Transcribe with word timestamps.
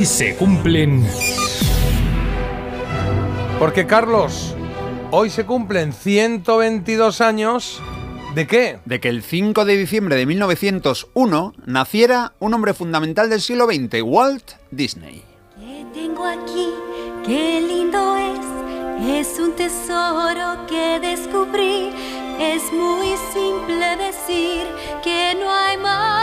Y 0.00 0.06
se 0.06 0.34
cumplen. 0.34 1.06
Porque 3.58 3.86
Carlos, 3.86 4.54
hoy 5.10 5.28
se 5.28 5.44
cumplen 5.44 5.92
122 5.92 7.20
años. 7.20 7.82
¿De 8.34 8.46
qué? 8.46 8.78
De 8.86 8.98
que 8.98 9.10
el 9.10 9.22
5 9.22 9.66
de 9.66 9.76
diciembre 9.76 10.16
de 10.16 10.24
1901 10.24 11.52
naciera 11.66 12.32
un 12.38 12.54
hombre 12.54 12.72
fundamental 12.72 13.28
del 13.28 13.42
siglo 13.42 13.66
XX, 13.66 14.00
Walt 14.02 14.52
Disney. 14.70 15.22
¿Qué 15.58 15.84
tengo 15.92 16.24
aquí? 16.24 16.70
Qué 17.26 17.60
lindo 17.60 18.16
es. 18.16 19.28
Es 19.28 19.38
un 19.38 19.54
tesoro 19.54 20.64
que 20.66 20.98
descubrí. 20.98 21.90
Es 22.40 22.72
muy 22.72 23.18
simple 23.34 23.96
decir 23.98 24.66
que 25.04 25.36
no 25.38 25.52
hay 25.52 25.76
más. 25.76 26.19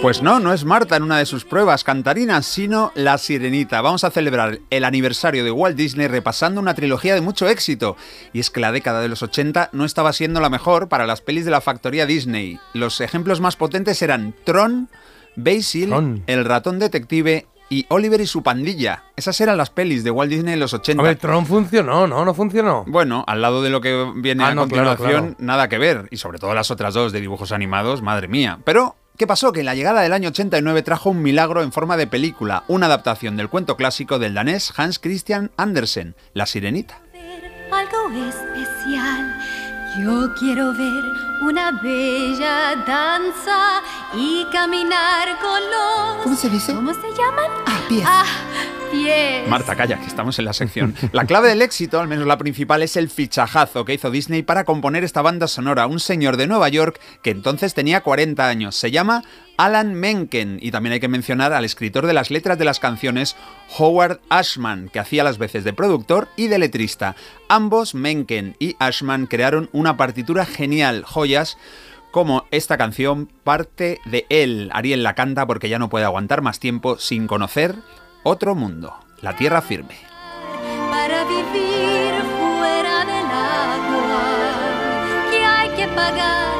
Pues 0.00 0.22
no, 0.22 0.38
no 0.38 0.52
es 0.52 0.64
Marta 0.64 0.96
en 0.96 1.02
una 1.02 1.18
de 1.18 1.26
sus 1.26 1.44
pruebas 1.44 1.82
cantarinas, 1.82 2.46
sino 2.46 2.92
La 2.94 3.18
Sirenita. 3.18 3.80
Vamos 3.80 4.04
a 4.04 4.10
celebrar 4.10 4.60
el 4.70 4.84
aniversario 4.84 5.42
de 5.44 5.50
Walt 5.50 5.76
Disney 5.76 6.06
repasando 6.06 6.60
una 6.60 6.74
trilogía 6.74 7.14
de 7.14 7.20
mucho 7.20 7.48
éxito. 7.48 7.96
Y 8.32 8.38
es 8.40 8.48
que 8.50 8.60
la 8.60 8.70
década 8.72 9.00
de 9.00 9.08
los 9.08 9.22
80 9.22 9.70
no 9.72 9.84
estaba 9.84 10.12
siendo 10.12 10.40
la 10.40 10.50
mejor 10.50 10.88
para 10.88 11.04
las 11.06 11.20
pelis 11.20 11.44
de 11.44 11.50
la 11.50 11.60
factoría 11.60 12.06
Disney. 12.06 12.58
Los 12.74 13.00
ejemplos 13.00 13.40
más 13.40 13.56
potentes 13.56 14.00
eran 14.00 14.34
Tron, 14.44 14.88
Basil, 15.36 15.88
Tron. 15.88 16.22
El 16.28 16.44
ratón 16.44 16.78
detective 16.78 17.46
y 17.68 17.84
Oliver 17.88 18.20
y 18.20 18.26
su 18.26 18.42
pandilla. 18.42 19.02
Esas 19.16 19.38
eran 19.40 19.58
las 19.58 19.68
pelis 19.70 20.04
de 20.04 20.12
Walt 20.12 20.30
Disney 20.30 20.54
en 20.54 20.60
los 20.60 20.72
80. 20.72 21.02
A 21.02 21.04
ver, 21.06 21.16
Tron 21.16 21.44
funcionó, 21.44 22.06
¿no? 22.06 22.24
No 22.24 22.32
funcionó. 22.34 22.84
Bueno, 22.86 23.24
al 23.26 23.42
lado 23.42 23.62
de 23.62 23.70
lo 23.70 23.80
que 23.80 24.10
viene 24.14 24.44
Ah, 24.44 24.48
a 24.48 24.54
no, 24.54 24.68
claro, 24.68 24.90
continuación, 24.90 25.24
claro. 25.34 25.44
nada 25.44 25.68
que 25.68 25.76
ver. 25.76 26.06
Y 26.12 26.16
sobre 26.18 26.38
todo 26.38 26.54
las 26.54 26.70
otras 26.70 26.94
dos 26.94 27.12
de 27.12 27.20
dibujos 27.20 27.50
animados, 27.52 28.00
madre 28.00 28.28
mía. 28.28 28.60
Pero, 28.64 28.96
¿qué 29.18 29.26
pasó? 29.26 29.52
Que 29.52 29.60
en 29.60 29.66
la 29.66 29.74
llegada 29.74 30.00
del 30.00 30.12
año 30.14 30.30
89 30.30 30.82
trajo 30.82 31.10
un 31.10 31.20
milagro 31.20 31.62
en 31.62 31.72
forma 31.72 31.96
de 31.96 32.06
película, 32.06 32.64
una 32.68 32.86
adaptación 32.86 33.36
del 33.36 33.50
cuento 33.50 33.76
clásico 33.76 34.18
del 34.18 34.32
danés 34.32 34.72
Hans 34.76 34.98
Christian 34.98 35.50
Andersen, 35.56 36.14
La 36.32 36.46
Sirenita. 36.46 37.00
algo 37.70 38.28
especial. 38.28 39.36
Yo 40.02 40.34
quiero 40.38 40.72
ver 40.72 41.27
una 41.40 41.72
bella 41.72 42.76
danza 42.86 43.82
y 44.14 44.44
caminar 44.52 45.38
con 45.40 45.60
los. 45.70 46.22
¿Cómo 46.24 46.36
se 46.36 46.48
dice? 46.48 46.74
¿Cómo 46.74 46.92
se 46.92 47.08
llaman? 47.16 47.50
Ah, 47.66 47.80
pies. 47.88 48.04
Ah, 48.06 48.24
pies. 48.90 49.48
Marta, 49.48 49.76
calla, 49.76 49.98
que 49.98 50.06
estamos 50.06 50.38
en 50.38 50.44
la 50.44 50.52
sección. 50.52 50.94
La 51.12 51.24
clave 51.24 51.48
del 51.48 51.62
éxito, 51.62 52.00
al 52.00 52.08
menos 52.08 52.26
la 52.26 52.38
principal, 52.38 52.82
es 52.82 52.96
el 52.96 53.08
fichajazo 53.08 53.84
que 53.84 53.94
hizo 53.94 54.10
Disney 54.10 54.42
para 54.42 54.64
componer 54.64 55.04
esta 55.04 55.22
banda 55.22 55.46
sonora. 55.46 55.86
Un 55.86 56.00
señor 56.00 56.36
de 56.36 56.46
Nueva 56.46 56.68
York 56.68 57.00
que 57.22 57.30
entonces 57.30 57.74
tenía 57.74 58.02
40 58.02 58.48
años. 58.48 58.76
Se 58.76 58.90
llama 58.90 59.22
Alan 59.58 59.92
Menken. 59.94 60.58
Y 60.62 60.70
también 60.70 60.94
hay 60.94 61.00
que 61.00 61.08
mencionar 61.08 61.52
al 61.52 61.64
escritor 61.64 62.06
de 62.06 62.14
las 62.14 62.30
letras 62.30 62.58
de 62.58 62.64
las 62.64 62.78
canciones, 62.78 63.36
Howard 63.76 64.20
Ashman, 64.30 64.88
que 64.88 65.00
hacía 65.00 65.24
las 65.24 65.36
veces 65.36 65.64
de 65.64 65.72
productor 65.72 66.28
y 66.36 66.46
de 66.46 66.58
letrista. 66.58 67.16
Ambos, 67.48 67.94
Menken 67.94 68.56
y 68.58 68.76
Ashman, 68.78 69.26
crearon 69.26 69.68
una 69.72 69.96
partitura 69.96 70.46
genial, 70.46 71.04
joyas 71.28 71.58
como 72.10 72.46
esta 72.50 72.78
canción 72.78 73.28
parte 73.44 74.00
de 74.06 74.26
él. 74.30 74.70
Ariel 74.72 75.02
la 75.02 75.14
canta 75.14 75.46
porque 75.46 75.68
ya 75.68 75.78
no 75.78 75.90
puede 75.90 76.06
aguantar 76.06 76.40
más 76.42 76.58
tiempo 76.58 76.98
sin 76.98 77.26
conocer 77.26 77.74
otro 78.22 78.54
mundo, 78.54 78.94
la 79.20 79.36
tierra 79.36 79.60
firme. 79.60 79.96
Para 80.90 81.24
vivir 81.24 82.14
fuera 82.38 83.04
del 83.04 83.26
agua, 83.26 84.22
que 85.30 85.44
hay 85.44 85.68
que 85.76 85.86
pagar 85.88 86.54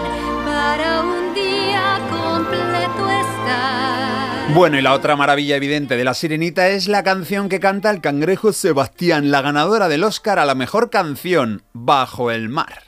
para 0.45 1.01
un 1.01 1.35
día 1.35 1.99
completo 2.11 3.09
estar. 3.09 4.55
Bueno, 4.55 4.79
y 4.79 4.83
la 4.83 4.93
otra 4.93 5.17
maravilla 5.17 5.57
evidente 5.57 5.97
de 5.97 6.05
La 6.05 6.15
Sirenita 6.15 6.69
es 6.69 6.89
la 6.89 7.03
canción 7.03 7.49
que 7.49 7.59
canta 7.59 7.91
el 7.91 8.03
cangrejo 8.03 8.53
Sebastián, 8.53 9.31
la 9.31 9.41
ganadora 9.41 9.89
del 9.89 10.05
Oscar 10.05 10.39
a 10.39 10.45
la 10.45 10.55
mejor 10.55 10.91
canción, 10.91 11.63
Bajo 11.73 12.31
el 12.31 12.51
mar. 12.51 12.88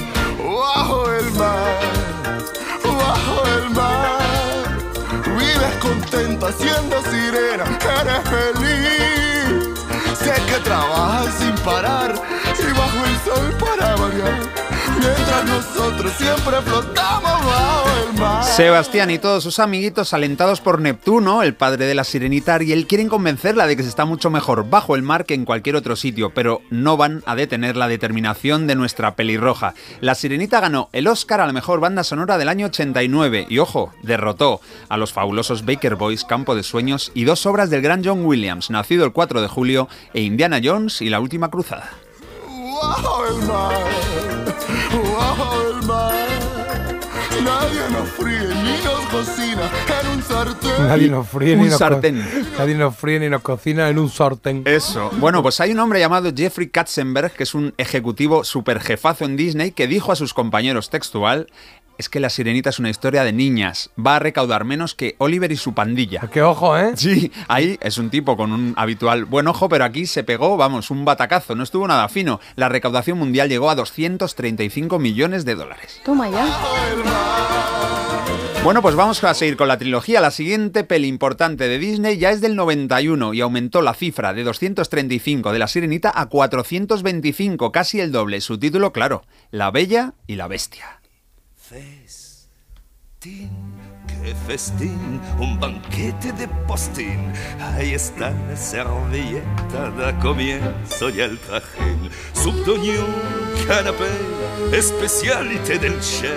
Contenta 6.21 6.51
siendo 6.51 7.01
sirena, 7.01 7.63
eres 7.99 8.29
feliz. 8.29 9.79
Sé 10.19 10.33
que 10.45 10.59
trabajas 10.63 11.33
sin 11.39 11.55
parar 11.65 12.13
y 12.13 12.73
bajo 12.77 13.05
el 13.07 13.17
sol 13.25 13.57
para 13.59 13.95
variar. 13.95 14.60
Mientras 15.01 15.45
nosotros 15.45 16.11
siempre 16.17 16.61
flotamos 16.61 17.45
bajo 17.45 17.89
el 17.97 18.19
mar. 18.19 18.43
Sebastián 18.43 19.09
y 19.09 19.17
todos 19.17 19.43
sus 19.43 19.57
amiguitos, 19.57 20.13
alentados 20.13 20.61
por 20.61 20.79
Neptuno, 20.79 21.41
el 21.41 21.55
padre 21.55 21.85
de 21.85 21.95
la 21.95 22.03
sirenita 22.03 22.53
Ariel, 22.53 22.85
quieren 22.85 23.09
convencerla 23.09 23.65
de 23.65 23.75
que 23.75 23.81
se 23.81 23.89
está 23.89 24.05
mucho 24.05 24.29
mejor 24.29 24.69
bajo 24.69 24.95
el 24.95 25.01
mar 25.01 25.25
que 25.25 25.33
en 25.33 25.45
cualquier 25.45 25.75
otro 25.75 25.95
sitio, 25.95 26.31
pero 26.35 26.61
no 26.69 26.97
van 26.97 27.23
a 27.25 27.35
detener 27.35 27.77
la 27.77 27.87
determinación 27.87 28.67
de 28.67 28.75
nuestra 28.75 29.15
pelirroja. 29.15 29.73
La 30.01 30.13
sirenita 30.13 30.59
ganó 30.59 30.89
el 30.93 31.07
Oscar 31.07 31.41
a 31.41 31.47
la 31.47 31.53
mejor 31.53 31.79
banda 31.79 32.03
sonora 32.03 32.37
del 32.37 32.49
año 32.49 32.67
89 32.67 33.47
y, 33.49 33.57
ojo, 33.57 33.93
derrotó 34.03 34.61
a 34.87 34.97
los 34.97 35.13
fabulosos 35.13 35.65
Baker 35.65 35.95
Boys, 35.95 36.25
Campo 36.25 36.53
de 36.55 36.63
Sueños 36.63 37.11
y 37.15 37.23
dos 37.23 37.45
obras 37.47 37.69
del 37.69 37.81
gran 37.81 38.03
John 38.03 38.23
Williams, 38.25 38.69
nacido 38.69 39.05
el 39.05 39.13
4 39.13 39.41
de 39.41 39.47
julio, 39.47 39.87
e 40.13 40.21
Indiana 40.21 40.59
Jones 40.63 41.01
y 41.01 41.09
la 41.09 41.19
Última 41.19 41.49
Cruzada. 41.49 41.89
Bajo 42.81 43.27
el 43.27 43.47
mar, 43.47 44.30
bajo 45.37 45.61
el 45.69 45.85
mar. 45.87 46.13
Nadie 47.43 47.81
nos 47.91 48.09
fríe 48.09 48.39
ni 48.63 48.83
nos 48.83 48.99
cocina 49.09 49.69
en 50.01 50.07
un 50.09 50.21
sartén. 50.23 50.87
Nadie 50.87 51.07
nos 51.09 51.27
fríe 51.27 51.53
Un 51.53 51.59
ni 51.59 51.65
nos 51.65 51.73
co- 51.73 51.77
sartén. 51.79 52.45
Nadie 52.57 52.75
nos 52.75 52.95
fríe 52.95 53.19
ni 53.19 53.29
nos 53.29 53.41
cocina 53.41 53.89
en 53.89 53.97
un 53.99 54.09
sartén. 54.09 54.61
Eso. 54.65 55.09
Bueno, 55.17 55.41
pues 55.41 55.59
hay 55.59 55.71
un 55.71 55.79
hombre 55.79 55.99
llamado 55.99 56.31
Jeffrey 56.35 56.69
Katzenberg, 56.69 57.31
que 57.31 57.43
es 57.43 57.53
un 57.55 57.73
ejecutivo 57.77 58.43
super 58.43 58.79
jefazo 58.79 59.25
en 59.25 59.37
Disney, 59.37 59.71
que 59.71 59.87
dijo 59.87 60.11
a 60.11 60.15
sus 60.15 60.33
compañeros 60.33 60.89
textual. 60.89 61.47
Es 61.97 62.09
que 62.09 62.19
La 62.19 62.29
Sirenita 62.29 62.69
es 62.69 62.79
una 62.79 62.89
historia 62.89 63.23
de 63.23 63.31
niñas. 63.31 63.91
Va 63.97 64.15
a 64.15 64.19
recaudar 64.19 64.65
menos 64.65 64.95
que 64.95 65.15
Oliver 65.19 65.51
y 65.51 65.57
su 65.57 65.73
pandilla. 65.73 66.21
Qué 66.31 66.41
ojo, 66.41 66.77
¿eh? 66.77 66.93
Sí, 66.95 67.31
ahí 67.47 67.77
es 67.81 67.97
un 67.97 68.09
tipo 68.09 68.35
con 68.35 68.51
un 68.51 68.73
habitual 68.75 69.25
buen 69.25 69.47
ojo, 69.47 69.69
pero 69.69 69.85
aquí 69.85 70.05
se 70.05 70.23
pegó, 70.23 70.57
vamos, 70.57 70.89
un 70.89 71.05
batacazo, 71.05 71.55
no 71.55 71.63
estuvo 71.63 71.87
nada 71.87 72.07
fino. 72.09 72.39
La 72.55 72.69
recaudación 72.69 73.17
mundial 73.17 73.49
llegó 73.49 73.69
a 73.69 73.75
235 73.75 74.99
millones 74.99 75.45
de 75.45 75.55
dólares. 75.55 76.01
Toma 76.03 76.29
ya. 76.29 76.47
Bueno, 78.63 78.83
pues 78.83 78.93
vamos 78.93 79.23
a 79.23 79.33
seguir 79.33 79.57
con 79.57 79.67
la 79.67 79.79
trilogía. 79.79 80.21
La 80.21 80.29
siguiente 80.29 80.83
peli 80.83 81.07
importante 81.07 81.67
de 81.67 81.79
Disney 81.79 82.19
ya 82.19 82.29
es 82.29 82.41
del 82.41 82.55
91 82.55 83.33
y 83.33 83.41
aumentó 83.41 83.81
la 83.81 83.95
cifra 83.95 84.33
de 84.33 84.43
235 84.43 85.51
de 85.51 85.57
La 85.57 85.67
Sirenita 85.67 86.11
a 86.13 86.27
425, 86.27 87.71
casi 87.71 87.99
el 87.99 88.11
doble. 88.11 88.39
Su 88.39 88.59
título, 88.59 88.93
claro, 88.93 89.23
La 89.49 89.71
Bella 89.71 90.13
y 90.27 90.35
la 90.35 90.47
Bestia. 90.47 91.00
Festín, 91.71 93.49
qué 94.05 94.35
festín, 94.45 95.21
un 95.39 95.57
banquete 95.57 96.33
de 96.33 96.45
postín. 96.67 97.31
Ahí 97.61 97.93
está 97.93 98.31
la 98.31 98.57
servilleta, 98.57 99.89
da 99.91 100.19
comienzo 100.19 101.07
ya 101.07 101.23
el 101.23 101.39
trajín. 101.39 102.09
Subdoño, 102.33 103.05
canapé, 103.65 104.11
especialité 104.71 105.77
del 105.79 105.99
chef. 105.99 106.31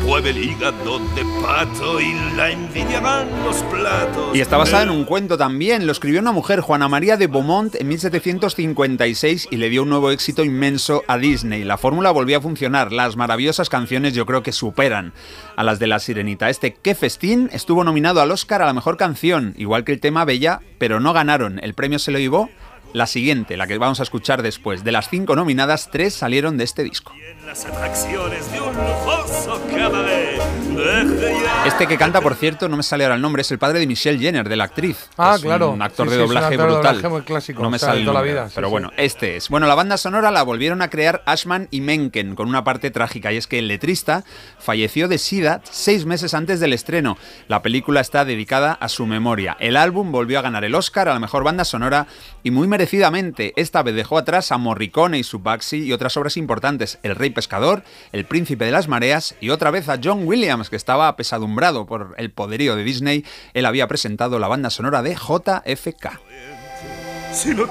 Pruebe 0.00 0.30
el 0.30 0.38
hígado 0.38 0.98
de 1.14 1.24
pato 1.42 2.00
y 2.00 2.14
la 2.36 2.50
envidiarán 2.50 3.28
los 3.44 3.56
platos. 3.64 4.34
Y 4.34 4.40
está 4.40 4.56
basada 4.56 4.84
en 4.84 4.90
un 4.90 5.04
cuento 5.04 5.36
también. 5.36 5.86
Lo 5.86 5.92
escribió 5.92 6.20
una 6.20 6.32
mujer, 6.32 6.60
Juana 6.60 6.88
María 6.88 7.16
de 7.16 7.26
Beaumont, 7.26 7.74
en 7.74 7.88
1756 7.88 9.48
y 9.50 9.56
le 9.56 9.68
dio 9.68 9.82
un 9.82 9.90
nuevo 9.90 10.10
éxito 10.10 10.44
inmenso 10.44 11.02
a 11.08 11.18
Disney. 11.18 11.64
La 11.64 11.76
fórmula 11.76 12.10
volvió 12.10 12.38
a 12.38 12.40
funcionar. 12.40 12.92
Las 12.92 13.16
maravillosas 13.16 13.68
canciones 13.68 14.14
yo 14.14 14.24
creo 14.24 14.42
que 14.42 14.52
superan 14.52 15.12
a 15.56 15.64
las 15.64 15.78
de 15.78 15.88
La 15.88 15.98
Sirenita. 15.98 16.48
Este 16.48 16.74
Qué 16.74 16.94
Festín 16.94 17.50
estuvo 17.52 17.84
nominado 17.84 18.20
al 18.20 18.30
Oscar 18.30 18.62
a 18.62 18.66
la 18.66 18.72
mejor 18.72 18.96
canción, 18.96 19.54
igual 19.58 19.84
que 19.84 19.92
el 19.92 20.00
tema 20.00 20.24
Bella, 20.24 20.60
pero 20.78 21.00
no 21.00 21.12
ganaron. 21.12 21.58
El 21.62 21.74
premio 21.74 21.98
se 21.98 22.12
lo 22.12 22.18
llevó 22.18 22.48
la 22.92 23.06
siguiente, 23.06 23.56
la 23.56 23.66
que 23.66 23.76
vamos 23.78 24.00
a 24.00 24.02
escuchar 24.02 24.42
después. 24.42 24.84
De 24.84 24.92
las 24.92 25.08
cinco 25.08 25.36
nominadas, 25.36 25.90
tres 25.90 26.14
salieron 26.14 26.56
de 26.56 26.64
este 26.64 26.82
disco. 26.84 27.12
Un 27.12 27.28
Este 31.66 31.86
que 31.86 31.96
canta, 31.98 32.20
por 32.20 32.34
cierto, 32.34 32.68
no 32.68 32.76
me 32.76 32.82
sale 32.82 33.04
ahora 33.04 33.16
el 33.16 33.20
nombre, 33.22 33.42
es 33.42 33.50
el 33.50 33.58
padre 33.58 33.78
de 33.78 33.86
Michelle 33.86 34.18
Jenner, 34.18 34.48
de 34.48 34.56
la 34.56 34.64
actriz. 34.64 35.08
Ah, 35.16 35.34
Es 35.36 35.42
claro. 35.42 35.70
Un 35.70 35.82
actor 35.82 36.06
Sí, 36.08 36.12
de 36.12 36.16
sí, 36.18 36.22
es 36.22 36.28
un 36.28 36.34
doblaje 36.34 36.54
actor 36.54 36.66
de 36.68 36.72
brutal. 36.74 36.94
doblaje 36.96 37.08
muy 37.14 37.22
clásico, 37.22 37.62
No 37.62 37.70
me 37.70 37.76
o 37.76 37.78
sea, 37.78 37.88
sale 37.90 38.04
la 38.04 38.22
vida, 38.22 38.48
sí, 38.48 38.52
pero 38.54 38.68
sí. 38.68 38.70
bueno, 38.70 38.90
este 38.96 39.36
es. 39.36 39.48
Bueno, 39.48 39.66
la 39.66 39.74
banda 39.74 39.96
sonora 39.96 40.30
la 40.30 40.42
volvieron 40.42 40.82
a 40.82 40.88
crear 40.90 41.22
Ashman 41.26 41.68
y 41.70 41.80
Menken 41.80 42.34
con 42.34 42.48
una 42.48 42.64
parte 42.64 42.90
trágica 42.90 43.32
y 43.32 43.36
es 43.36 43.46
que 43.46 43.58
el 43.58 43.68
letrista 43.68 44.24
falleció 44.58 45.08
de 45.08 45.18
sida 45.18 45.60
seis 45.70 46.06
meses 46.06 46.34
antes 46.34 46.60
del 46.60 46.72
estreno. 46.72 47.18
La 47.48 47.62
película 47.62 48.00
está 48.00 48.24
dedicada 48.24 48.72
a 48.72 48.88
su 48.88 49.06
memoria. 49.06 49.56
El 49.60 49.76
álbum 49.76 50.12
volvió 50.12 50.38
a 50.38 50.42
ganar 50.42 50.64
el 50.64 50.74
Oscar 50.74 51.08
a 51.08 51.14
la 51.14 51.20
mejor 51.20 51.44
banda 51.44 51.64
sonora 51.64 52.06
y 52.42 52.50
muy 52.50 52.68
merecidamente. 52.78 53.52
Esta 53.56 53.82
vez 53.82 53.96
dejó 53.96 54.18
atrás 54.18 54.52
a 54.52 54.56
Morricone 54.56 55.18
y 55.18 55.24
su 55.24 55.40
Baxi 55.40 55.78
y 55.78 55.92
otras 55.92 56.16
obras 56.16 56.36
importantes, 56.36 57.00
El 57.02 57.16
Rey 57.16 57.30
Pescador, 57.30 57.82
El 58.12 58.24
Príncipe 58.24 58.66
de 58.66 58.70
las 58.70 58.86
Mareas 58.86 59.34
y 59.40 59.50
otra 59.50 59.72
vez 59.72 59.88
a 59.88 59.98
John 60.02 60.28
Williams, 60.28 60.70
que 60.70 60.76
estaba 60.76 61.08
apesadumbrado 61.08 61.86
por 61.86 62.14
el 62.18 62.30
poderío 62.30 62.76
de 62.76 62.84
Disney. 62.84 63.24
Él 63.52 63.66
había 63.66 63.88
presentado 63.88 64.38
la 64.38 64.46
banda 64.46 64.70
sonora 64.70 65.02
de 65.02 65.16
JFK. 65.16 66.20
Si 67.32 67.50
un 67.50 67.68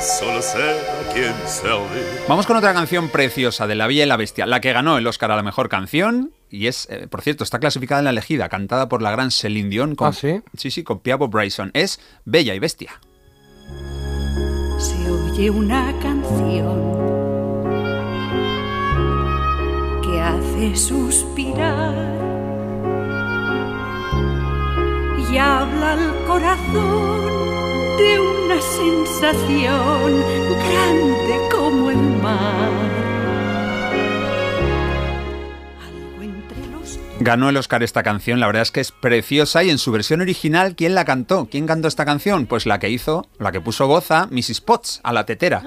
solo 0.00 0.40
ser 0.40 0.76
a 0.78 1.12
quien 1.12 1.34
servir. 1.44 2.04
Vamos 2.28 2.46
con 2.46 2.56
otra 2.56 2.72
canción 2.72 3.08
preciosa 3.08 3.66
de 3.66 3.74
La 3.74 3.88
Bella 3.88 4.04
y 4.04 4.06
la 4.06 4.16
Bestia, 4.16 4.46
la 4.46 4.60
que 4.60 4.72
ganó 4.72 4.96
el 4.96 5.06
Oscar 5.08 5.32
a 5.32 5.36
la 5.36 5.42
mejor 5.42 5.68
canción. 5.68 6.32
Y 6.50 6.68
es, 6.68 6.86
eh, 6.88 7.08
por 7.08 7.22
cierto, 7.22 7.42
está 7.42 7.58
clasificada 7.58 7.98
en 7.98 8.04
la 8.04 8.10
elegida, 8.10 8.48
cantada 8.48 8.88
por 8.88 9.02
la 9.02 9.10
gran 9.10 9.32
Celine 9.32 9.70
Dion. 9.70 9.96
Con, 9.96 10.06
¿Ah, 10.06 10.12
sí? 10.12 10.40
Sí, 10.56 10.70
sí, 10.70 10.84
con 10.84 11.00
Piabo 11.00 11.26
Bryson. 11.26 11.72
Es 11.74 11.98
Bella 12.24 12.54
y 12.54 12.60
Bestia. 12.60 13.00
Se 14.78 15.10
oye 15.10 15.50
una 15.50 15.92
canción 16.00 16.78
que 20.02 20.20
hace 20.20 20.76
suspirar 20.76 21.94
y 25.30 25.38
habla 25.38 25.92
al 25.94 26.24
corazón 26.26 27.20
de 27.98 28.20
una 28.20 28.60
sensación 28.60 30.22
grande 30.68 31.48
como 31.50 31.90
el 31.90 32.22
mar. 32.22 32.95
Ganó 37.26 37.48
el 37.48 37.56
Oscar 37.56 37.82
esta 37.82 38.04
canción, 38.04 38.38
la 38.38 38.46
verdad 38.46 38.62
es 38.62 38.70
que 38.70 38.80
es 38.80 38.92
preciosa 38.92 39.64
y 39.64 39.70
en 39.70 39.78
su 39.78 39.90
versión 39.90 40.20
original, 40.20 40.76
¿quién 40.76 40.94
la 40.94 41.04
cantó? 41.04 41.48
¿Quién 41.50 41.66
cantó 41.66 41.88
esta 41.88 42.04
canción? 42.04 42.46
Pues 42.46 42.66
la 42.66 42.78
que 42.78 42.88
hizo, 42.88 43.26
la 43.40 43.50
que 43.50 43.60
puso 43.60 43.88
voz 43.88 44.12
a 44.12 44.28
Mrs. 44.30 44.60
Potts, 44.60 45.00
a 45.02 45.12
la 45.12 45.26
tetera. 45.26 45.64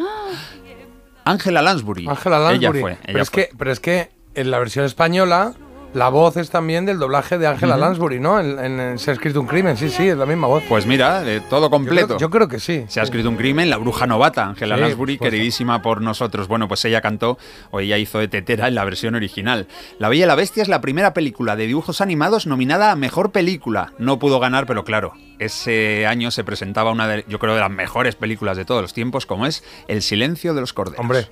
Angela 1.25 1.61
Lansbury. 1.61 2.07
Ángela 2.07 2.39
Lansbury. 2.39 2.79
Ella 2.79 2.81
fue. 2.81 2.97
pero, 3.01 3.11
ella 3.11 3.21
es 3.23 3.29
fue. 3.29 3.47
que, 3.47 3.55
pero 3.57 3.71
es 3.73 3.81
que 3.81 4.09
en 4.35 4.51
la 4.51 4.59
versión 4.59 4.85
española 4.85 5.53
la 5.93 6.09
voz 6.09 6.37
es 6.37 6.49
también 6.51 6.85
del 6.85 6.99
doblaje 6.99 7.37
de 7.37 7.47
Ángela 7.47 7.75
Lansbury, 7.77 8.19
¿no? 8.19 8.39
En, 8.39 8.59
en- 8.59 8.79
en 8.79 8.99
Se 8.99 9.09
ha 9.09 9.13
escrito 9.13 9.41
un 9.41 9.47
crimen, 9.47 9.75
sí, 9.75 9.89
sí, 9.89 10.07
es 10.07 10.17
la 10.17 10.25
misma 10.25 10.47
voz. 10.47 10.63
Pues 10.69 10.85
mira, 10.85 11.21
de 11.21 11.41
todo 11.41 11.67
Yo 11.67 11.69
completo. 11.71 12.07
creo, 12.07 12.19
yo 12.19 12.29
creo 12.29 12.47
que 12.47 12.59
sí. 12.59 12.85
Se 12.87 12.99
ha 12.99 13.03
escrito 13.03 13.27
un 13.29 13.35
crimen, 13.37 13.69
la 13.69 13.77
bruja 13.77 14.05
novata, 14.05 14.45
Angela 14.45 14.75
Sí, 14.75 14.81
Lansbury, 14.81 15.13
supuesto. 15.15 15.31
queridísima 15.31 15.81
por 15.81 16.01
nosotros. 16.01 16.47
Bueno, 16.47 16.67
pues 16.67 16.85
ella 16.85 17.01
cantó, 17.01 17.37
o 17.71 17.79
ella 17.79 17.97
hizo 17.97 18.19
de 18.19 18.27
tetera 18.27 18.67
en 18.67 18.75
la 18.75 18.85
versión 18.85 19.15
original. 19.15 19.67
La 19.97 20.09
Bella 20.09 20.25
y 20.25 20.27
la 20.27 20.35
Bestia 20.35 20.61
es 20.61 20.69
la 20.69 20.81
primera 20.81 21.13
película 21.13 21.55
de 21.55 21.65
dibujos 21.67 22.01
animados 22.01 22.45
nominada 22.45 22.91
a 22.91 22.95
Mejor 22.95 23.31
Película. 23.31 23.93
No 23.97 24.19
pudo 24.19 24.39
ganar, 24.39 24.65
pero 24.67 24.83
claro, 24.83 25.13
ese 25.39 26.05
año 26.05 26.31
se 26.31 26.43
presentaba 26.43 26.91
una 26.91 27.07
de, 27.07 27.25
yo 27.27 27.39
creo, 27.39 27.53
de 27.55 27.61
las 27.61 27.71
mejores 27.71 28.15
películas 28.15 28.57
de 28.57 28.65
todos 28.65 28.81
los 28.81 28.93
tiempos, 28.93 29.25
como 29.25 29.45
es 29.45 29.63
El 29.87 30.01
silencio 30.01 30.53
de 30.53 30.61
los 30.61 30.73
corderos. 30.73 30.99
Hombre, 30.99 31.27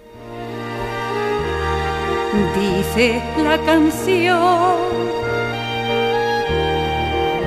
Dice 2.38 3.22
la 3.44 3.58
canción 3.66 4.78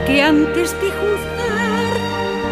que 0.07 0.23
antes 0.23 0.73
de 0.81 0.91
juzgar 1.01 1.91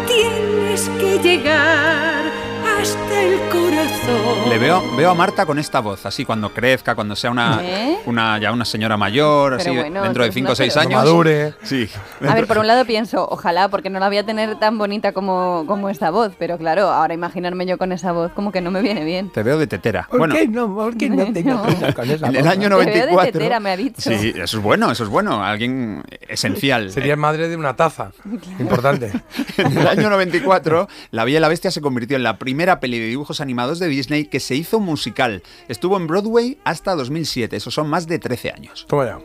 tienes 0.07 0.89
que 0.99 1.19
llegar 1.19 2.31
hasta 2.79 3.08
el 3.19 3.39
corazón. 3.49 4.49
Le 4.49 4.57
veo, 4.57 4.83
veo 4.95 5.09
a 5.11 5.13
Marta 5.13 5.45
con 5.45 5.59
esta 5.59 5.79
voz, 5.79 6.05
así 6.05 6.25
cuando 6.25 6.49
crezca, 6.53 6.95
cuando 6.95 7.15
sea 7.15 7.29
una, 7.31 7.59
¿Eh? 7.61 7.97
una 8.05 8.39
ya 8.39 8.51
una 8.51 8.65
señora 8.65 8.97
mayor, 8.97 9.57
Pero 9.57 9.61
así 9.61 9.79
bueno, 9.79 10.03
dentro 10.03 10.23
de 10.23 10.29
eso 10.29 10.31
es 10.31 10.35
5 10.35 10.45
una 10.47 10.53
o 10.53 10.55
6 10.55 10.73
pero- 10.73 10.81
años. 10.87 11.03
madure. 11.03 11.53
Sí. 11.63 11.89
A 12.27 12.33
ver, 12.33 12.47
por 12.47 12.57
un 12.57 12.67
lado 12.67 12.85
pienso, 12.85 13.27
ojalá, 13.29 13.67
porque 13.69 13.89
no 13.89 13.99
la 13.99 14.07
voy 14.07 14.17
a 14.17 14.25
tener 14.25 14.57
tan 14.59 14.77
bonita 14.77 15.11
como, 15.11 15.63
como 15.67 15.89
esta 15.89 16.09
voz, 16.09 16.33
pero 16.39 16.57
claro, 16.57 16.87
ahora 16.89 17.13
imaginarme 17.13 17.65
yo 17.65 17.77
con 17.77 17.91
esa 17.91 18.11
voz 18.11 18.31
como 18.33 18.51
que 18.51 18.61
no 18.61 18.71
me 18.71 18.81
viene 18.81 19.03
bien. 19.03 19.29
Te 19.31 19.43
veo 19.43 19.57
de 19.59 19.67
tetera. 19.67 20.07
¿por 20.09 20.19
bueno, 20.19 20.35
qué 20.35 20.47
no? 20.47 20.73
¿Por 20.73 20.97
qué 20.97 21.09
no 21.09 21.31
tengo 21.31 21.53
No. 21.55 21.63
pena 21.63 21.93
con 21.93 22.09
esa 22.09 22.27
en 22.27 22.35
el 22.37 22.43
voz? 22.43 22.51
año 22.51 22.69
Te 22.69 22.75
veo 22.75 22.77
de 22.79 22.85
94. 22.85 23.31
tetera, 23.31 23.59
me 23.59 23.69
ha 23.71 23.77
dicho. 23.77 24.01
Sí, 24.09 24.33
eso 24.35 24.57
es 24.57 24.63
bueno, 24.63 24.91
eso 24.91 25.03
es 25.03 25.09
bueno. 25.09 25.43
Alguien 25.43 26.03
esencial. 26.27 26.91
Sería 26.91 27.15
madre 27.15 27.47
de 27.49 27.55
una 27.55 27.75
taza. 27.75 28.11
Importante. 28.59 29.11
En 29.57 29.77
el 29.77 29.87
año 29.87 30.09
94, 30.09 30.87
La 31.11 31.25
Bella 31.25 31.37
y 31.37 31.41
la 31.41 31.47
Bestia 31.49 31.69
se 31.71 31.81
convirtió 31.81 32.15
en 32.15 32.23
la 32.23 32.37
primera 32.37 32.79
peli 32.79 32.97
de 32.99 33.08
dibujos 33.09 33.41
animados 33.41 33.79
de 33.79 33.87
Disney 33.87 34.25
que 34.25 34.39
se 34.39 34.55
hizo 34.55 34.79
musical. 34.79 35.43
Estuvo 35.67 35.97
en 35.97 36.07
Broadway 36.07 36.57
hasta 36.63 36.95
2007, 36.95 37.55
eso 37.55 37.71
son 37.71 37.89
más 37.89 38.07
de 38.07 38.19
13 38.19 38.51
años. 38.51 38.85
Toma 38.87 39.05
ya. 39.05 39.19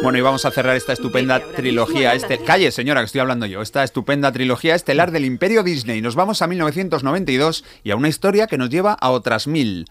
Bueno, 0.00 0.16
y 0.16 0.20
vamos 0.20 0.44
a 0.44 0.52
cerrar 0.52 0.76
esta 0.76 0.92
estupenda 0.92 1.40
trilogía. 1.56 2.14
Este... 2.14 2.38
Calle, 2.38 2.70
señora, 2.70 3.00
que 3.00 3.06
estoy 3.06 3.20
hablando 3.20 3.46
yo. 3.46 3.62
Esta 3.62 3.82
estupenda 3.82 4.30
trilogía 4.30 4.76
estelar 4.76 5.10
del 5.10 5.24
Imperio 5.24 5.64
Disney. 5.64 6.00
Nos 6.00 6.14
vamos 6.14 6.40
a 6.40 6.46
1992 6.46 7.64
y 7.82 7.90
a 7.90 7.96
una 7.96 8.08
historia 8.08 8.46
que 8.46 8.58
nos 8.58 8.70
lleva 8.70 8.92
a 8.92 9.10
otras 9.10 9.48
mil. 9.48 9.86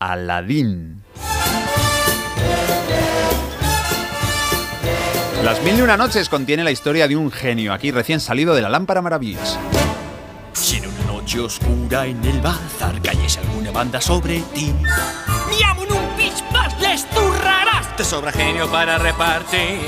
Aladdin. 0.00 1.02
Las 5.44 5.62
mil 5.62 5.78
y 5.78 5.82
una 5.82 5.96
noches 5.96 6.28
contiene 6.28 6.64
la 6.64 6.72
historia 6.72 7.06
de 7.06 7.16
un 7.16 7.30
genio, 7.30 7.72
aquí 7.72 7.92
recién 7.92 8.18
salido 8.18 8.56
de 8.56 8.62
la 8.62 8.68
lámpara 8.68 9.02
maravillosa. 9.02 9.60
Noche 11.28 11.40
oscura 11.40 12.06
en 12.06 12.24
el 12.24 12.40
bazar 12.40 13.02
cayese 13.02 13.40
alguna 13.40 13.70
banda 13.70 14.00
sobre 14.00 14.40
ti, 14.54 14.74
¡Mi 15.50 15.62
amo 15.62 15.84
en 15.84 15.92
un 15.92 16.08
pispás 16.16 16.80
les 16.80 17.04
turrarás! 17.10 17.94
Te 17.98 18.02
sobra 18.02 18.32
genio 18.32 18.66
para 18.70 18.96
repartir. 18.96 19.86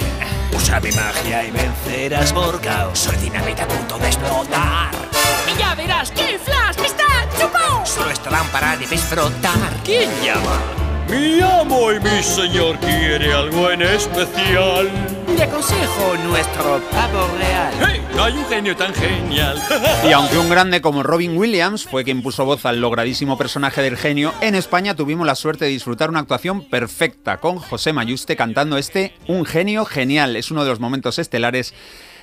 Usa 0.54 0.80
mi 0.80 0.92
magia 0.92 1.42
y 1.46 1.50
vencerás 1.50 2.34
por 2.34 2.60
caos. 2.60 2.98
Soy 2.98 3.16
dinamita 3.16 3.62
a 3.62 3.68
punto 3.68 3.96
de 3.96 4.08
explotar. 4.08 4.90
Y 5.50 5.58
ya 5.58 5.74
verás 5.74 6.10
que 6.10 6.34
el 6.34 6.38
flash 6.40 6.76
está 6.84 7.06
chupado. 7.40 7.86
Solo 7.86 8.10
esta 8.10 8.30
lámpara 8.30 8.76
debes 8.76 9.00
frotar. 9.00 9.72
¿Quién 9.82 10.10
llama? 10.22 10.60
Mi 11.08 11.40
amo 11.40 11.90
y 11.90 12.00
mi 12.00 12.22
señor 12.22 12.78
quiere 12.80 13.32
algo 13.32 13.70
en 13.70 13.80
especial. 13.80 14.90
Le 15.34 15.42
aconsejo 15.42 16.16
nuestro 16.22 16.82
pavo 16.90 17.28
real. 17.38 17.72
¡Hey! 17.80 18.09
No 18.20 18.26
hay 18.26 18.36
un 18.36 18.44
genio 18.44 18.76
tan 18.76 18.92
genial. 18.92 19.58
Y 20.06 20.12
aunque 20.12 20.36
un 20.36 20.50
grande 20.50 20.82
como 20.82 21.02
Robin 21.02 21.38
Williams 21.38 21.84
fue 21.84 22.04
quien 22.04 22.20
puso 22.20 22.44
voz 22.44 22.66
al 22.66 22.78
logradísimo 22.78 23.38
personaje 23.38 23.80
del 23.80 23.96
genio, 23.96 24.34
en 24.42 24.54
España 24.54 24.94
tuvimos 24.94 25.26
la 25.26 25.34
suerte 25.34 25.64
de 25.64 25.70
disfrutar 25.70 26.10
una 26.10 26.18
actuación 26.20 26.68
perfecta 26.68 27.38
con 27.38 27.56
José 27.56 27.94
Mayuste 27.94 28.36
cantando 28.36 28.76
este 28.76 29.14
Un 29.26 29.46
genio 29.46 29.86
genial. 29.86 30.36
Es 30.36 30.50
uno 30.50 30.64
de 30.64 30.68
los 30.68 30.80
momentos 30.80 31.18
estelares 31.18 31.72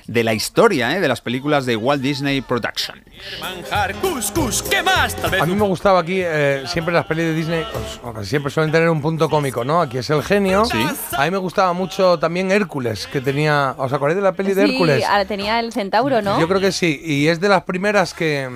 de 0.08 0.24
la 0.24 0.32
historia 0.32 0.96
¿eh? 0.96 1.00
de 1.00 1.06
las 1.06 1.20
películas 1.20 1.66
de 1.66 1.76
Walt 1.76 2.00
Disney 2.02 2.40
Production. 2.40 3.00
Manjar, 3.40 3.94
cuscus, 3.96 4.62
¿qué 4.62 4.82
más? 4.82 5.14
Tal 5.14 5.30
vez 5.30 5.42
A 5.42 5.44
mí 5.46 5.54
me 5.54 5.66
gustaba 5.66 6.00
aquí, 6.00 6.20
eh, 6.24 6.64
siempre 6.66 6.94
las 6.94 7.04
pelis 7.04 7.26
de 7.26 7.34
Disney, 7.34 7.62
pues, 8.02 8.26
siempre 8.26 8.50
suelen 8.50 8.72
tener 8.72 8.88
un 8.88 9.02
punto 9.02 9.28
cómico, 9.28 9.64
¿no? 9.64 9.82
Aquí 9.82 9.98
es 9.98 10.08
el 10.08 10.22
genio. 10.22 10.64
Sí. 10.64 10.78
A 11.16 11.24
mí 11.26 11.30
me 11.30 11.36
gustaba 11.36 11.74
mucho 11.74 12.18
también 12.18 12.50
Hércules, 12.50 13.06
que 13.06 13.20
tenía. 13.20 13.74
¿Os 13.76 13.92
acordáis 13.92 14.16
de 14.16 14.22
la 14.22 14.32
peli 14.32 14.54
de 14.54 14.64
Sí, 14.64 14.72
Hércules? 14.72 15.04
ah, 15.06 15.24
tenía 15.26 15.60
el 15.60 15.72
centauro, 15.74 16.22
¿no? 16.22 16.40
Yo 16.40 16.48
creo 16.48 16.60
que 16.60 16.72
sí, 16.72 16.98
y 17.04 17.28
es 17.28 17.38
de 17.38 17.50
las 17.50 17.64
primeras 17.64 18.14
que, 18.14 18.48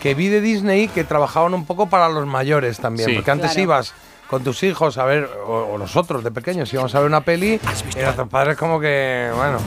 que 0.00 0.14
vi 0.14 0.28
de 0.28 0.40
Disney 0.40 0.86
que 0.86 1.02
trabajaban 1.02 1.52
un 1.52 1.66
poco 1.66 1.88
para 1.88 2.08
los 2.08 2.26
mayores 2.26 2.78
también, 2.78 3.08
Sí. 3.08 3.14
porque 3.16 3.30
antes 3.32 3.50
Claro. 3.50 3.62
ibas 3.64 3.94
con 4.32 4.42
tus 4.42 4.62
hijos 4.62 4.96
a 4.96 5.04
ver, 5.04 5.28
o, 5.46 5.74
o 5.74 5.76
nosotros 5.76 6.24
de 6.24 6.30
pequeños 6.30 6.72
íbamos 6.72 6.94
a 6.94 7.00
ver 7.00 7.06
una 7.06 7.20
peli, 7.20 7.60
y 7.94 8.00
nuestros 8.00 8.28
padres 8.30 8.56
como 8.56 8.80
que, 8.80 9.30
bueno, 9.36 9.58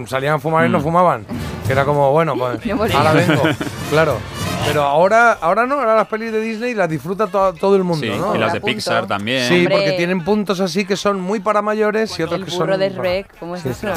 no- 0.00 0.04
salían 0.08 0.34
a 0.34 0.38
fumar 0.40 0.66
y 0.66 0.68
Mm. 0.68 0.72
no 0.72 0.80
fumaban, 0.80 1.24
que 1.64 1.72
era 1.72 1.84
como, 1.84 2.10
bueno, 2.10 2.34
pues 2.76 2.92
ahora 2.92 3.12
vengo, 3.12 3.42
claro. 3.90 4.16
Pero 4.66 4.82
ahora, 4.82 5.32
ahora 5.40 5.66
no, 5.66 5.74
ahora 5.76 5.96
las 5.96 6.06
pelis 6.08 6.32
de 6.32 6.40
Disney 6.40 6.74
las 6.74 6.88
disfruta 6.88 7.26
to- 7.26 7.52
todo 7.54 7.76
el 7.76 7.84
mundo, 7.84 8.04
Sí, 8.06 8.12
¿no? 8.18 8.34
y 8.34 8.38
las 8.38 8.52
de. 8.52 8.60
Pixar 8.60 9.06
también. 9.06 9.46
Sí, 9.48 9.58
Hombre. 9.60 9.74
porque 9.76 9.92
tienen 9.92 10.24
puntos 10.24 10.60
así 10.60 10.84
que 10.84 10.96
son 10.96 11.20
muy 11.20 11.40
para 11.40 11.60
mayores 11.62 12.18
y 12.18 12.22
otros 12.22 12.38
el 12.40 12.44
que 12.46 12.50
son... 12.50 12.60
burro 12.60 12.78
de 12.78 12.90
Shrek, 12.90 13.38
¿cómo 13.38 13.56
es 13.56 13.62
Sí, 13.62 13.68
eso? 13.68 13.88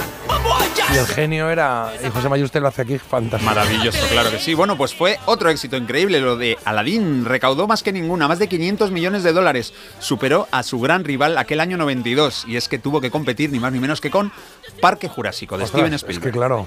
Y 0.94 0.98
el 0.98 1.06
genio 1.08 1.50
era... 1.50 1.92
Y 2.06 2.10
José 2.10 2.30
Mayuste 2.30 2.60
lo 2.62 2.68
hace 2.70 2.84
aquí 2.84 2.98
fantástico. 2.98 3.54
Maravilloso, 3.54 4.00
claro 4.10 4.32
que 4.32 4.40
sí. 4.40 4.54
Bueno, 4.54 4.78
pues 4.78 4.94
fue 4.96 5.20
otro 5.26 5.50
éxito 5.50 5.76
increíble 5.76 6.20
lo 6.22 6.38
de 6.38 6.58
Aladdin. 6.64 7.26
Recaudó 7.26 7.68
más 7.68 7.84
que 7.84 7.92
ninguna, 7.92 8.28
más 8.28 8.40
de 8.40 8.48
500 8.48 8.92
millones 8.92 9.24
de 9.24 9.34
dólares. 9.34 9.74
Superó 10.00 10.48
a 10.52 10.64
su 10.64 10.80
gran 10.80 11.04
rival 11.04 11.38
aquel 11.38 11.60
año 11.60 11.76
92. 11.78 12.46
Y 12.48 12.56
es 12.56 12.70
que 12.70 12.80
tuvo 12.80 13.02
que 13.02 13.12
competir 13.12 13.52
ni 13.52 13.60
más 13.60 13.74
ni 13.74 13.80
menos 13.80 14.00
que 14.00 14.10
con 14.12 14.32
Parque 14.82 15.10
Jurásico 15.10 15.58
de 15.58 15.66
Ostras, 15.66 15.80
Steven 15.82 15.94
es 15.94 16.02
Spielberg. 16.04 16.32
que 16.34 16.38
claro. 16.38 16.66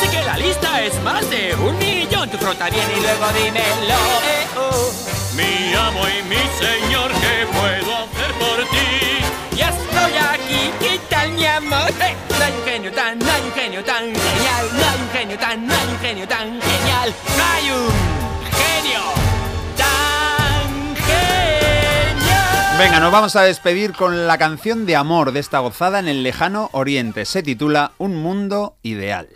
Sé 0.00 0.08
que 0.10 0.22
la 0.24 0.36
lista 0.36 0.82
es 0.82 1.02
más 1.02 1.28
de 1.30 1.54
un 1.56 1.80
corazón, 2.20 2.30
tu 2.30 2.38
frota 2.38 2.70
bien 2.70 2.86
y 2.96 3.00
luego 3.00 3.26
dímelo. 3.32 3.94
Eh, 3.94 4.46
oh. 4.58 4.92
Mi 5.34 5.74
amo 5.74 6.02
y 6.08 6.22
mi 6.24 6.36
señor, 6.58 7.10
¿qué 7.12 7.46
puedo 7.46 7.96
hacer 7.96 8.32
por 8.38 8.58
ti? 8.68 9.56
Ya 9.56 9.68
estoy 9.68 10.12
aquí, 10.18 10.70
¿qué 10.80 11.00
tal 11.08 11.30
mi 11.32 11.46
amor? 11.46 11.90
Eh, 12.00 12.16
no 12.38 12.44
hay 12.44 12.52
un 12.52 12.64
genio 12.64 12.92
tan, 12.92 13.18
no 13.18 13.30
hay 13.30 13.42
un 13.42 13.52
genio 13.52 13.84
tan 13.84 14.04
genial, 14.04 14.68
no 14.72 14.88
hay 14.88 15.00
un 15.00 15.10
genio 15.10 15.38
tan, 15.38 15.66
no 15.66 15.74
hay 15.74 15.88
un 15.88 15.98
genio 15.98 16.28
tan 16.28 16.60
genial, 16.60 17.14
no 17.36 17.44
hay 17.44 17.70
un 17.70 17.90
genio 18.60 19.00
tan 19.76 20.96
genial. 20.96 22.78
Venga, 22.78 23.00
nos 23.00 23.12
vamos 23.12 23.36
a 23.36 23.42
despedir 23.42 23.92
con 23.92 24.26
la 24.26 24.38
canción 24.38 24.86
de 24.86 24.96
amor 24.96 25.32
de 25.32 25.40
esta 25.40 25.60
gozada 25.60 25.98
en 25.98 26.08
el 26.08 26.22
lejano 26.22 26.70
oriente. 26.72 27.24
Se 27.24 27.42
titula 27.42 27.92
Un 27.98 28.16
mundo 28.16 28.76
ideal. 28.82 29.28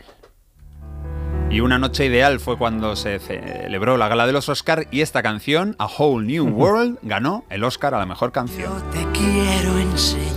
Y 1.54 1.60
una 1.60 1.78
noche 1.78 2.06
ideal 2.06 2.40
fue 2.40 2.58
cuando 2.58 2.96
se 2.96 3.20
celebró 3.20 3.96
la 3.96 4.08
gala 4.08 4.26
de 4.26 4.32
los 4.32 4.48
Oscar 4.48 4.88
y 4.90 5.02
esta 5.02 5.22
canción, 5.22 5.76
A 5.78 5.86
Whole 5.86 6.26
New 6.26 6.48
World, 6.48 6.98
ganó 7.02 7.44
el 7.48 7.62
Oscar 7.62 7.94
a 7.94 8.00
la 8.00 8.06
mejor 8.06 8.32
canción. 8.32 8.72
Te 8.90 9.06
quiero 9.16 9.78
enseñar 9.78 10.34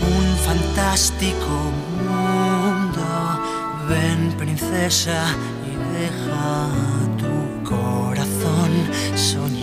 un 0.00 0.36
fantástico 0.38 1.46
mundo. 2.08 3.02
Ven, 3.86 4.32
princesa, 4.38 5.26
y 5.66 5.76
deja 6.00 6.70
tu 7.18 7.68
corazón 7.68 8.70
soñar. 9.14 9.61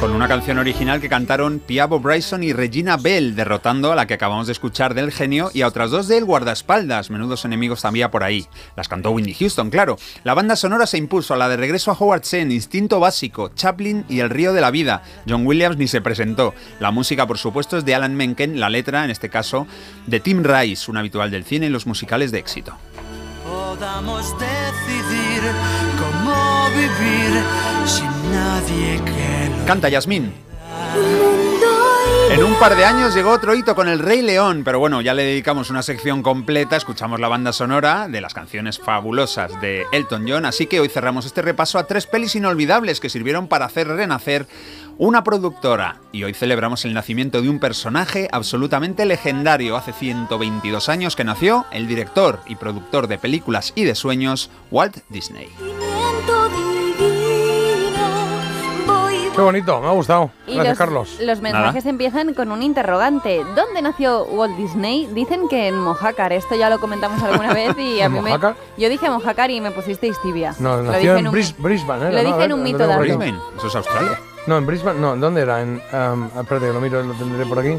Con 0.00 0.12
una 0.12 0.28
canción 0.28 0.56
original 0.56 0.98
que 0.98 1.10
cantaron 1.10 1.58
Piavo 1.58 2.00
Bryson 2.00 2.42
y 2.42 2.54
Regina 2.54 2.96
Bell, 2.96 3.36
derrotando 3.36 3.92
a 3.92 3.94
la 3.94 4.06
que 4.06 4.14
acabamos 4.14 4.46
de 4.46 4.54
escuchar 4.54 4.94
del 4.94 5.12
genio 5.12 5.50
y 5.52 5.60
a 5.60 5.66
otras 5.66 5.90
dos 5.90 6.08
del 6.08 6.24
guardaespaldas, 6.24 7.10
menudos 7.10 7.44
enemigos 7.44 7.82
también 7.82 8.10
por 8.10 8.24
ahí. 8.24 8.46
Las 8.76 8.88
cantó 8.88 9.10
Whitney 9.10 9.34
Houston, 9.34 9.68
claro. 9.68 9.98
La 10.24 10.32
banda 10.32 10.56
sonora 10.56 10.86
se 10.86 10.96
impuso 10.96 11.34
a 11.34 11.36
la 11.36 11.50
de 11.50 11.58
Regreso 11.58 11.90
a 11.90 11.94
Howard's 11.94 12.32
End, 12.32 12.50
Instinto 12.50 12.98
Básico, 12.98 13.50
Chaplin 13.54 14.06
y 14.08 14.20
El 14.20 14.30
Río 14.30 14.54
de 14.54 14.62
la 14.62 14.70
Vida. 14.70 15.02
John 15.28 15.46
Williams 15.46 15.76
ni 15.76 15.86
se 15.86 16.00
presentó. 16.00 16.54
La 16.78 16.92
música, 16.92 17.26
por 17.26 17.36
supuesto, 17.36 17.76
es 17.76 17.84
de 17.84 17.94
Alan 17.94 18.16
Menken, 18.16 18.58
la 18.58 18.70
letra, 18.70 19.04
en 19.04 19.10
este 19.10 19.28
caso, 19.28 19.66
de 20.06 20.18
Tim 20.18 20.42
Rice, 20.42 20.90
un 20.90 20.96
habitual 20.96 21.30
del 21.30 21.44
cine 21.44 21.66
y 21.66 21.68
los 21.68 21.86
musicales 21.86 22.32
de 22.32 22.38
éxito. 22.38 22.74
Vivir 26.74 27.42
sin 27.86 28.32
nadie 28.32 29.00
que 29.04 29.58
lo 29.58 29.66
Canta 29.66 29.88
Yasmín. 29.88 30.32
En 32.30 32.44
un 32.44 32.54
par 32.54 32.76
de 32.76 32.84
años 32.84 33.12
llegó 33.12 33.32
otro 33.32 33.56
hito 33.56 33.74
con 33.74 33.88
El 33.88 33.98
Rey 33.98 34.22
León, 34.22 34.62
pero 34.64 34.78
bueno, 34.78 35.00
ya 35.00 35.14
le 35.14 35.24
dedicamos 35.24 35.68
una 35.68 35.82
sección 35.82 36.22
completa, 36.22 36.76
escuchamos 36.76 37.18
la 37.18 37.26
banda 37.26 37.52
sonora 37.52 38.06
de 38.06 38.20
las 38.20 38.34
canciones 38.34 38.78
fabulosas 38.78 39.60
de 39.60 39.84
Elton 39.90 40.26
John, 40.28 40.46
así 40.46 40.66
que 40.66 40.78
hoy 40.78 40.88
cerramos 40.88 41.26
este 41.26 41.42
repaso 41.42 41.76
a 41.78 41.88
tres 41.88 42.06
pelis 42.06 42.36
inolvidables 42.36 43.00
que 43.00 43.10
sirvieron 43.10 43.48
para 43.48 43.66
hacer 43.66 43.88
renacer 43.88 44.46
una 44.96 45.24
productora. 45.24 45.96
Y 46.12 46.22
hoy 46.22 46.32
celebramos 46.32 46.84
el 46.84 46.94
nacimiento 46.94 47.42
de 47.42 47.48
un 47.48 47.58
personaje 47.58 48.28
absolutamente 48.30 49.06
legendario. 49.06 49.76
Hace 49.76 49.92
122 49.92 50.88
años 50.88 51.16
que 51.16 51.24
nació 51.24 51.66
el 51.72 51.88
director 51.88 52.40
y 52.46 52.54
productor 52.54 53.08
de 53.08 53.18
películas 53.18 53.72
y 53.74 53.84
de 53.84 53.96
sueños, 53.96 54.50
Walt 54.70 54.98
Disney. 55.08 55.48
Qué 59.34 59.40
bonito, 59.40 59.80
me 59.80 59.86
ha 59.86 59.90
gustado. 59.92 60.30
Y 60.46 60.54
Gracias, 60.54 60.68
los, 60.68 60.78
Carlos. 60.78 61.18
los 61.20 61.40
mensajes 61.40 61.86
empiezan 61.86 62.34
con 62.34 62.50
un 62.52 62.62
interrogante. 62.62 63.42
¿Dónde 63.54 63.80
nació 63.80 64.24
Walt 64.24 64.56
Disney? 64.56 65.06
Dicen 65.06 65.48
que 65.48 65.68
en 65.68 65.78
Mojácar. 65.78 66.32
Esto 66.32 66.56
ya 66.56 66.68
lo 66.68 66.78
comentamos 66.80 67.22
alguna 67.22 67.54
vez 67.54 67.74
y 67.78 68.00
a 68.00 68.06
¿En 68.06 68.12
mí 68.12 68.20
me... 68.20 68.30
Mojácar? 68.30 68.56
Yo 68.76 68.88
dije 68.88 69.08
Mojácar 69.08 69.50
y 69.50 69.60
me 69.60 69.70
pusisteis 69.70 70.20
tibia. 70.20 70.54
No, 70.58 70.76
Lo 70.78 70.82
nació 70.82 70.98
dije 71.14 71.18
en 71.20 71.26
un- 71.28 71.32
Bris- 71.34 71.54
Brisbane. 71.56 72.02
¿era? 72.08 72.22
lo 72.22 72.28
dije 72.28 72.44
en 72.44 72.52
un 72.52 72.62
mito 72.62 72.86
dato. 72.86 73.00
Brisbane, 73.00 73.38
eso 73.56 73.66
es 73.68 73.76
Australia. 73.76 74.20
No, 74.46 74.58
en 74.58 74.66
Brisbane, 74.66 75.00
no, 75.00 75.16
¿dónde 75.16 75.42
era? 75.42 75.62
En, 75.62 75.80
um, 75.92 76.24
espérate, 76.40 76.72
lo 76.72 76.80
miro, 76.80 77.02
lo 77.02 77.14
tendré 77.14 77.46
por 77.46 77.58
aquí. 77.60 77.78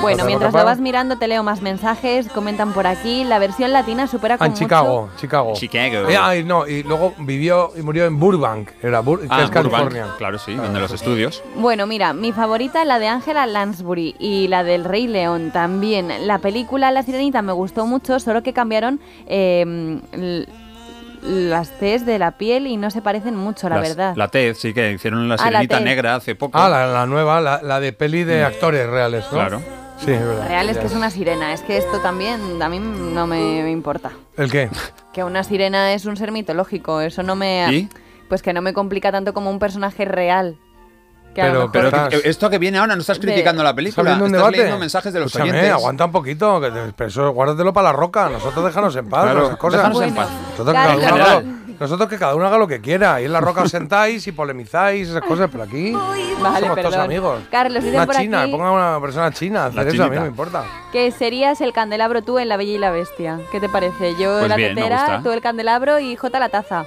Bueno, 0.00 0.24
mientras 0.24 0.52
lo 0.52 0.64
vas 0.64 0.80
mirando, 0.80 1.16
te 1.18 1.28
leo 1.28 1.42
más 1.42 1.60
mensajes. 1.62 2.28
Comentan 2.28 2.72
por 2.72 2.86
aquí. 2.86 3.24
La 3.24 3.38
versión 3.38 3.72
latina 3.72 4.06
supera 4.06 4.34
Ah, 4.34 4.38
con 4.38 4.46
en 4.46 4.52
mucho... 4.52 4.64
Chicago, 4.64 5.10
Chicago. 5.16 5.52
Chicago. 5.54 6.08
Eh, 6.08 6.16
ah, 6.20 6.36
y 6.36 6.42
no, 6.44 6.66
y 6.66 6.82
luego 6.82 7.14
vivió 7.18 7.72
y 7.76 7.82
murió 7.82 8.06
en 8.06 8.18
Burbank, 8.18 8.70
era 8.82 9.02
Bur- 9.02 9.20
que 9.20 9.26
Ah, 9.30 9.42
es 9.42 9.50
Burbank, 9.50 9.70
California. 9.72 10.06
Claro, 10.18 10.38
sí, 10.38 10.54
donde 10.54 10.80
los 10.80 10.90
estudios. 10.92 11.42
Bueno, 11.56 11.86
mira, 11.86 12.12
mi 12.12 12.32
favorita 12.32 12.84
la 12.84 12.98
de 12.98 13.08
Angela 13.08 13.46
Lansbury 13.46 14.16
y 14.18 14.48
la 14.48 14.64
del 14.64 14.84
Rey 14.84 15.06
León 15.06 15.50
también. 15.52 16.26
La 16.26 16.38
película 16.38 16.90
La 16.90 17.02
Sirenita 17.02 17.42
me 17.42 17.52
gustó 17.52 17.86
mucho, 17.86 18.18
solo 18.20 18.42
que 18.42 18.52
cambiaron 18.52 19.00
eh, 19.26 20.44
las 21.22 21.68
Cs 21.78 22.06
de 22.06 22.18
la 22.18 22.32
piel 22.32 22.66
y 22.66 22.76
no 22.78 22.90
se 22.90 23.02
parecen 23.02 23.36
mucho, 23.36 23.68
la 23.68 23.76
Las- 23.76 23.88
verdad. 23.88 24.14
La 24.16 24.28
TED, 24.28 24.54
sí, 24.54 24.72
que 24.72 24.92
hicieron 24.92 25.28
la 25.28 25.34
Ah, 25.34 25.50
la 25.50 25.60
sirenita 25.60 25.80
negra 25.80 26.14
hace 26.14 26.34
poco. 26.34 26.56
Ah, 26.58 26.68
la, 26.68 26.86
la 26.86 27.06
nueva, 27.06 27.40
la, 27.40 27.60
la 27.62 27.78
de 27.80 27.92
peli 27.92 28.24
de 28.24 28.42
actores 28.44 28.86
reales, 28.88 29.24
¿no? 29.30 29.38
Claro. 29.38 29.60
Sí, 30.04 30.12
es 30.12 30.26
verdad. 30.26 30.48
Real 30.48 30.68
es 30.70 30.78
que 30.78 30.86
es 30.86 30.94
una 30.94 31.10
sirena, 31.10 31.52
es 31.52 31.60
que 31.62 31.76
esto 31.76 32.00
también 32.00 32.62
a 32.62 32.68
mí 32.68 32.78
no 32.78 33.26
me, 33.26 33.62
me 33.62 33.70
importa. 33.70 34.12
¿El 34.36 34.50
qué? 34.50 34.70
Que 35.12 35.24
una 35.24 35.44
sirena 35.44 35.92
es 35.92 36.06
un 36.06 36.16
ser 36.16 36.32
mitológico, 36.32 37.00
eso 37.00 37.22
no 37.22 37.36
me... 37.36 37.66
¿Y? 37.70 37.88
Pues 38.28 38.42
que 38.42 38.52
no 38.52 38.62
me 38.62 38.72
complica 38.72 39.10
tanto 39.12 39.34
como 39.34 39.50
un 39.50 39.58
personaje 39.58 40.04
real. 40.04 40.56
Pero- 41.34 41.70
Pero 41.72 41.88
Estás- 41.88 42.14
esto 42.24 42.50
que 42.50 42.58
viene 42.58 42.78
ahora, 42.78 42.94
no 42.94 43.00
estás 43.00 43.20
De- 43.20 43.26
criticando 43.28 43.62
la 43.62 43.70
¿Estás 43.70 43.76
película, 43.76 44.10
un 44.14 44.16
estás 44.18 44.32
debate? 44.32 44.56
leyendo 44.56 44.78
mensajes 44.78 45.12
de 45.12 45.20
los 45.20 45.26
Escúchame, 45.28 45.50
oyentes. 45.50 45.72
aguanta 45.72 46.04
un 46.06 46.12
poquito, 46.12 46.60
que 46.60 46.70
te- 46.70 46.92
pero 46.96 47.08
eso 47.08 47.30
guárdatelo 47.30 47.72
para 47.72 47.84
la 47.88 47.92
roca. 47.92 48.28
Nosotros 48.28 48.64
déjanos 48.64 48.96
en 48.96 49.08
paz. 49.08 49.22
Claro, 49.24 49.58
cosas. 49.58 49.78
déjanos 49.80 50.02
en 50.02 50.14
paz. 50.14 50.28
Nosotros 50.50 50.66
que, 50.66 50.72
cada 50.72 50.86
Carlos. 50.88 51.04
uno 51.04 51.14
haga 51.24 51.34
lo, 51.34 51.40
General. 51.40 51.76
nosotros 51.80 52.08
que 52.08 52.18
cada 52.18 52.34
uno 52.34 52.46
haga 52.46 52.58
lo 52.58 52.66
que 52.66 52.80
quiera. 52.80 53.20
Y 53.20 53.24
en 53.26 53.32
la 53.32 53.40
roca 53.40 53.62
os 53.62 53.70
sentáis 53.70 54.26
y 54.26 54.32
polemizáis, 54.32 55.08
esas 55.08 55.22
cosas, 55.22 55.48
pero 55.52 55.64
aquí 55.64 55.92
Vale, 55.92 56.60
somos 56.66 56.80
todos 56.82 56.96
amigos. 56.96 57.40
Carlos, 57.50 57.84
una 57.84 58.06
por 58.06 58.16
china, 58.16 58.42
aquí- 58.42 58.50
ponga 58.52 58.72
una 58.72 59.00
persona 59.00 59.30
china 59.32 59.66
hacer 59.66 59.84
La 59.84 59.90
eso, 59.90 60.02
a 60.04 60.08
mí 60.08 60.16
no 60.16 60.22
me 60.22 60.28
importa. 60.28 60.64
Que 60.92 61.10
serías 61.12 61.60
el 61.60 61.72
candelabro 61.72 62.22
tú 62.22 62.38
en 62.40 62.48
La 62.48 62.56
Bella 62.56 62.72
y 62.72 62.78
la 62.78 62.90
Bestia. 62.90 63.38
¿Qué 63.52 63.60
te 63.60 63.68
parece? 63.68 64.14
Yo 64.18 64.38
Pues 64.40 64.48
la 64.48 64.56
bien, 64.56 64.74
tetera, 64.74 65.20
tú 65.22 65.30
el 65.30 65.40
candelabro 65.40 66.00
y 66.00 66.16
Jota 66.16 66.38
la 66.40 66.48
taza. 66.48 66.84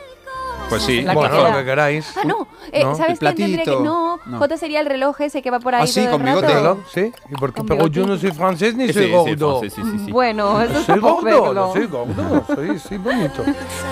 Pues 0.74 0.84
sí. 0.84 1.02
La 1.02 1.14
bueno, 1.14 1.30
quejera. 1.32 1.50
lo 1.52 1.58
que 1.60 1.66
queráis. 1.66 2.14
Ah, 2.18 2.22
no. 2.26 2.48
Eh, 2.72 2.84
¿No? 2.84 2.96
¿Sabes 2.96 3.20
quién 3.20 3.36
tendría 3.36 3.64
que.? 3.64 3.72
No, 3.84 4.20
No. 4.26 4.40
Jota 4.40 4.58
sería 4.58 4.80
el 4.80 4.86
reloj 4.88 5.20
ese 5.22 5.42
que 5.42 5.52
va 5.52 5.60
por 5.60 5.76
ahí. 5.76 5.84
Ah, 5.84 5.88
sí, 5.88 6.02
todo 6.06 6.16
el 6.16 6.22
con 6.22 6.26
bigote. 6.26 6.82
¿Sí? 6.94 7.12
¿Y 7.30 7.36
por 7.36 7.52
qué? 7.54 7.58
Con 7.60 7.68
Pero 7.68 7.88
yo 7.88 8.06
no 8.08 8.18
soy 8.18 8.32
francés 8.32 8.76
ni 8.76 8.88
Sí, 8.88 8.94
soy 8.94 9.06
sí, 9.06 9.12
gordo. 9.12 9.62
sí, 9.62 9.70
sí, 9.70 9.82
sí, 9.84 10.00
sí. 10.06 10.12
Bueno, 10.12 10.62
eso 10.62 10.80
es 10.80 10.86
Soy 10.86 11.00
gordo, 11.00 11.24
verlo. 11.24 11.54
no 11.54 11.74
soy 11.74 11.86
gordo, 11.88 12.44
soy, 12.56 12.80
sí, 12.80 12.98
bonito. 12.98 13.44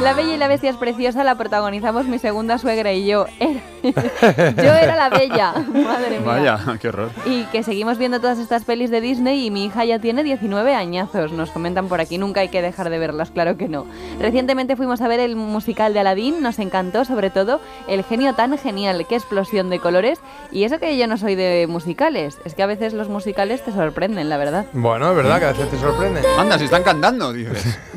La 0.01 0.13
Bella 0.13 0.33
y 0.33 0.37
la 0.37 0.47
Bestia 0.47 0.69
es 0.71 0.77
preciosa, 0.77 1.23
la 1.23 1.35
protagonizamos 1.35 2.05
mi 2.05 2.17
segunda 2.19 2.57
suegra 2.57 2.91
y 2.93 3.05
yo. 3.05 3.25
Era- 3.39 3.61
yo 3.83 4.73
era 4.73 4.95
la 4.95 5.09
Bella, 5.09 5.53
madre 5.73 6.19
mía. 6.19 6.25
Vaya, 6.25 6.59
qué 6.79 6.87
horror. 6.89 7.09
Y 7.25 7.43
que 7.45 7.63
seguimos 7.63 7.97
viendo 7.97 8.19
todas 8.19 8.39
estas 8.39 8.63
pelis 8.63 8.89
de 8.91 9.01
Disney 9.01 9.45
y 9.45 9.51
mi 9.51 9.65
hija 9.65 9.85
ya 9.85 9.99
tiene 9.99 10.23
19 10.23 10.73
añazos, 10.75 11.31
nos 11.31 11.51
comentan 11.51 11.87
por 11.87 12.01
aquí, 12.01 12.17
nunca 12.17 12.41
hay 12.41 12.49
que 12.49 12.61
dejar 12.61 12.89
de 12.89 12.97
verlas, 12.99 13.31
claro 13.31 13.57
que 13.57 13.67
no. 13.67 13.85
Recientemente 14.19 14.75
fuimos 14.75 15.01
a 15.01 15.07
ver 15.07 15.19
el 15.19 15.35
musical 15.35 15.93
de 15.93 15.99
Aladdin, 15.99 16.41
nos 16.41 16.57
encantó 16.59 16.70
sobre 17.05 17.29
todo 17.29 17.59
el 17.87 18.03
genio 18.03 18.33
tan 18.33 18.57
genial, 18.57 19.05
qué 19.07 19.15
explosión 19.15 19.69
de 19.69 19.79
colores, 19.79 20.19
y 20.51 20.63
eso 20.63 20.79
que 20.79 20.97
yo 20.97 21.05
no 21.07 21.17
soy 21.17 21.35
de 21.35 21.67
musicales, 21.67 22.37
es 22.45 22.53
que 22.55 22.63
a 22.63 22.65
veces 22.65 22.93
los 22.93 23.09
musicales 23.09 23.61
te 23.63 23.71
sorprenden, 23.73 24.29
la 24.29 24.37
verdad. 24.37 24.65
Bueno, 24.73 25.09
es 25.09 25.15
verdad 25.17 25.39
que 25.39 25.45
a 25.45 25.51
veces 25.51 25.69
te 25.69 25.77
sorprende. 25.77 26.21
Anda, 26.39 26.57
si 26.57 26.65
están 26.65 26.83
cantando, 26.83 27.33
dices. 27.33 27.77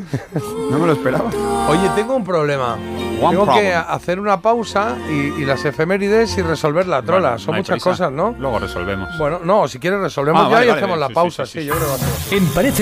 No 0.71 0.79
me 0.79 0.87
lo 0.87 0.93
esperaba. 0.95 1.31
Oye, 1.69 1.89
tengo 1.95 2.17
un 2.17 2.25
problema. 2.25 2.75
One 2.75 3.31
tengo 3.31 3.45
que 3.45 3.51
problem. 3.71 3.85
hacer 3.89 4.19
una 4.21 4.41
pausa 4.41 4.97
y, 5.09 5.41
y 5.41 5.45
las 5.45 5.65
efemérides 5.65 6.37
y 6.39 6.43
resolver 6.43 6.87
la 6.89 7.03
trola. 7.03 7.31
Bueno, 7.31 7.39
Son 7.39 7.53
no 7.53 7.59
muchas 7.59 7.75
prisa. 7.75 7.91
cosas, 7.91 8.13
¿no? 8.13 8.35
Luego 8.39 8.59
resolvemos. 8.59 9.09
Bueno, 9.19 9.41
no, 9.45 9.69
si 9.69 9.79
quieres 9.79 10.01
resolvemos 10.01 10.43
Ah, 10.43 10.49
ya 10.49 10.55
vale, 10.55 10.67
y 10.67 10.69
vale, 10.71 10.81
hacemos 10.81 10.97
sí, 10.97 11.01
la 11.01 11.09
sí, 11.09 11.15
pausa. 11.15 11.47
sí, 11.47 11.53
Sí, 11.53 11.61
sí, 11.61 11.67
yo 11.67 11.75
creo 11.75 11.87
que 11.97 12.37